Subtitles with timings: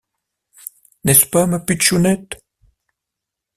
[1.03, 2.41] N’est-ce pas ma pitchounette?